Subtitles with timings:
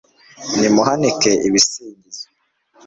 [0.57, 2.25] nimuhanike ibisingizo